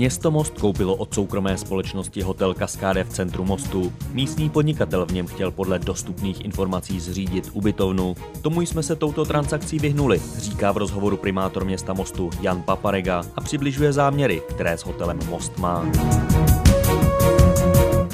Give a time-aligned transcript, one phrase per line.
[0.00, 3.92] Město Most koupilo od soukromé společnosti hotel Kaskáde v centru Mostu.
[4.12, 8.16] Místní podnikatel v něm chtěl podle dostupných informací zřídit ubytovnu.
[8.42, 13.40] Tomu jsme se touto transakcí vyhnuli, říká v rozhovoru primátor města Mostu Jan Paparega a
[13.40, 15.86] přibližuje záměry, které s hotelem Most má.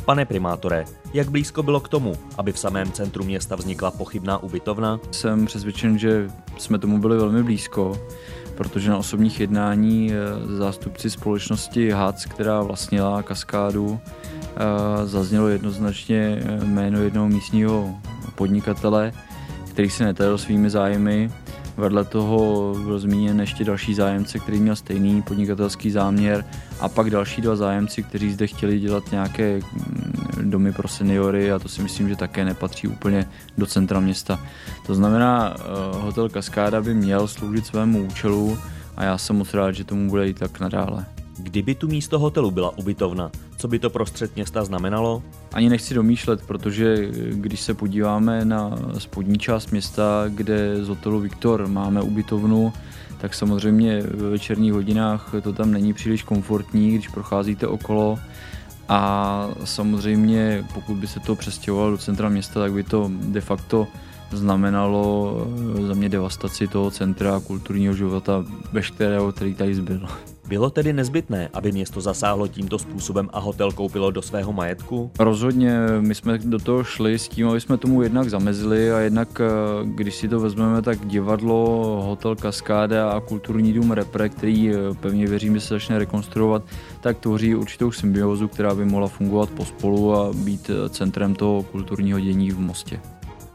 [0.04, 0.84] Pane primátore,
[1.14, 5.00] jak blízko bylo k tomu, aby v samém centru města vznikla pochybná ubytovna?
[5.10, 7.92] Jsem přesvědčen, že jsme tomu byli velmi blízko
[8.56, 16.64] protože na osobních jednání eh, zástupci společnosti HAC, která vlastnila kaskádu, eh, zaznělo jednoznačně eh,
[16.64, 17.94] jméno jednoho místního
[18.34, 19.12] podnikatele,
[19.70, 21.30] který se netajil svými zájmy.
[21.76, 26.44] Vedle toho byl zmíněn ještě další zájemce, který měl stejný podnikatelský záměr
[26.80, 31.58] a pak další dva zájemci, kteří zde chtěli dělat nějaké mm, domy pro seniory a
[31.58, 33.28] to si myslím, že také nepatří úplně
[33.58, 34.40] do centra města.
[34.86, 35.56] To znamená,
[35.92, 38.58] hotel Kaskáda by měl sloužit svému účelu
[38.96, 41.06] a já jsem moc rád, že tomu bude i tak nadále.
[41.38, 45.22] Kdyby tu místo hotelu byla ubytovna, co by to prostřed města znamenalo?
[45.52, 51.66] Ani nechci domýšlet, protože když se podíváme na spodní část města, kde z hotelu Viktor
[51.66, 52.72] máme ubytovnu,
[53.20, 58.18] tak samozřejmě ve večerních hodinách to tam není příliš komfortní, když procházíte okolo.
[58.88, 63.88] A samozřejmě, pokud by se to přestěhovalo do centra města, tak by to de facto
[64.32, 65.36] znamenalo
[65.86, 70.08] za mě devastaci toho centra kulturního života veškerého, který tady zbyl.
[70.48, 75.10] Bylo tedy nezbytné, aby město zasáhlo tímto způsobem a hotel koupilo do svého majetku?
[75.18, 79.40] Rozhodně, my jsme do toho šli s tím, aby jsme tomu jednak zamezili a jednak,
[79.40, 79.44] eh,
[79.84, 85.26] když si to vezmeme, tak divadlo, hotel Kaskáda a kulturní dům Repre, který eh, pevně
[85.26, 86.62] věřím, že se začne rekonstruovat,
[87.00, 92.20] tak tvoří určitou symbiozu, která by mohla fungovat pospolu a být eh, centrem toho kulturního
[92.20, 93.00] dění v Mostě.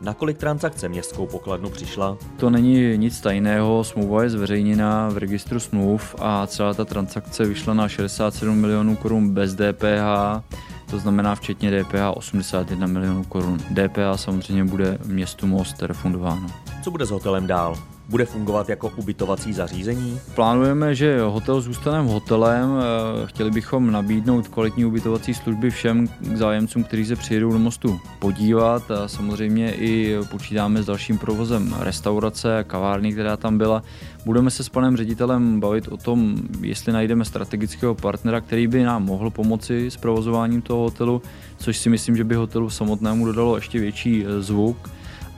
[0.01, 2.17] Na kolik transakce městskou pokladnu přišla?
[2.37, 7.73] To není nic tajného, smlouva je zveřejněna v registru smluv a celá ta transakce vyšla
[7.73, 10.41] na 67 milionů korun bez DPH,
[10.89, 13.57] to znamená včetně DPH 81 milionů korun.
[13.57, 16.47] DPH samozřejmě bude městu Most refundováno.
[16.83, 17.77] Co bude s hotelem dál?
[18.11, 20.19] Bude fungovat jako ubytovací zařízení?
[20.35, 22.69] Plánujeme, že hotel zůstane hotelem.
[22.79, 28.91] Eh, chtěli bychom nabídnout kvalitní ubytovací služby všem zájemcům, kteří se přijedou do mostu podívat.
[28.91, 33.83] A samozřejmě i počítáme s dalším provozem restaurace a kavárny, která tam byla.
[34.25, 39.05] Budeme se s panem ředitelem bavit o tom, jestli najdeme strategického partnera, který by nám
[39.05, 41.21] mohl pomoci s provozováním toho hotelu,
[41.57, 44.89] což si myslím, že by hotelu samotnému dodalo ještě větší eh, zvuk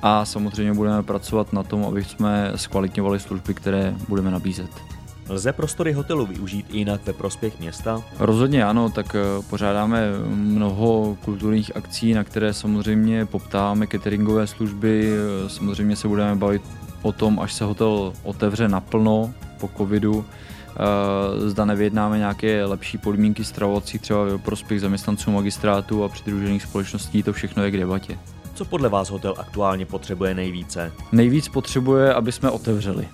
[0.06, 4.70] a samozřejmě budeme pracovat na tom, aby jsme zkvalitňovali služby, které budeme nabízet.
[5.30, 8.04] Lze prostory hotelu využít i jinak ve prospěch města?
[8.20, 15.10] Rozhodně ano, tak eh, pořádáme mnoho kulturních akcí, na které samozřejmě poptáváme cateringové služby,
[15.46, 16.62] eh, samozřejmě se budeme bavit
[17.02, 23.44] o tom, až se hotel otevře naplno po covidu, eh, zda nevyjednáme nějaké lepší podmínky
[23.44, 28.18] stravovací třeba ve prospěch zaměstnanců magistrátu a přidružených společností, to všechno je k debatě.
[28.56, 30.92] Co podle vás hotel aktuálně potřebuje nejvíce?
[31.12, 33.08] Nejvíc potřebuje, aby jsme otevřeli.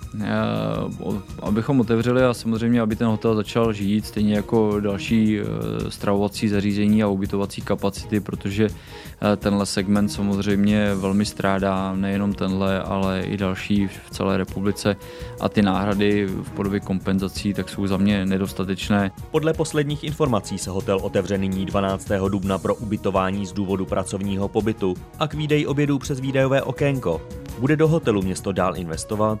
[1.42, 5.44] Abychom otevřeli a samozřejmě, aby ten hotel začal žít, stejně jako další e,
[5.88, 13.20] stravovací zařízení a ubytovací kapacity, protože e, tenhle segment samozřejmě velmi strádá, nejenom tenhle, ale
[13.20, 14.96] i další v celé republice
[15.40, 19.10] a ty náhrady v podobě kompenzací tak jsou za mě nedostatečné.
[19.30, 22.08] Podle posledních informací se hotel otevře nyní 12.
[22.28, 27.22] dubna pro ubytování z důvodu pracovního pobytu a k výdeji obědů přes výdajové okénko.
[27.58, 29.38] Bude do hotelu město dál investovat?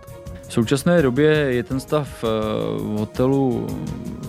[0.48, 2.26] V současné době je ten stav eh,
[2.78, 3.66] v hotelu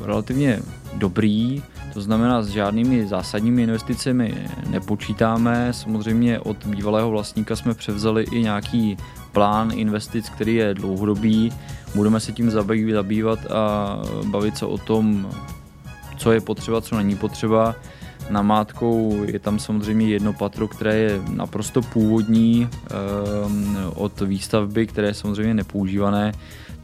[0.03, 0.59] relativně
[0.93, 1.63] dobrý,
[1.93, 5.73] to znamená, s žádnými zásadními investicemi nepočítáme.
[5.73, 8.97] Samozřejmě od bývalého vlastníka jsme převzali i nějaký
[9.31, 11.53] plán investic, který je dlouhodobý.
[11.95, 12.51] Budeme se tím
[12.91, 15.29] zabývat a bavit se o tom,
[16.17, 17.75] co je potřeba, co není potřeba.
[18.31, 25.13] Namátkou je tam samozřejmě jedno patro, které je naprosto původní ehm, od výstavby, které je
[25.13, 26.31] samozřejmě nepoužívané.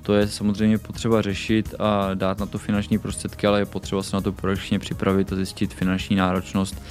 [0.01, 4.15] To je samozřejmě potřeba řešit a dát na to finanční prostředky, ale je potřeba se
[4.15, 6.81] na to projekčně připravit a zjistit finanční náročnost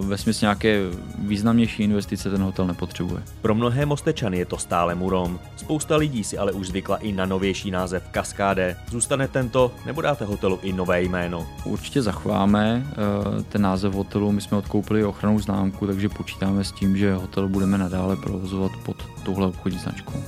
[0.00, 0.80] ve smyslu nějaké
[1.18, 3.22] významnější investice ten hotel nepotřebuje.
[3.42, 5.38] Pro mnohé Mostečany je to stále Murom.
[5.56, 8.76] Spousta lidí si ale už zvykla i na novější název Kaskáde.
[8.90, 11.46] Zůstane tento, nebo dáte hotelu i nové jméno?
[11.64, 14.32] Určitě zachováme uh, ten název hotelu.
[14.32, 18.96] My jsme odkoupili ochranou známku, takže počítáme s tím, že hotel budeme nadále provozovat pod
[19.22, 20.22] touhle obchodní značkou.